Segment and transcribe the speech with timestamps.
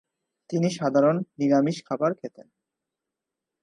[0.49, 2.47] তিনি সাধারণ নিরামিষ খাবার খেতেন।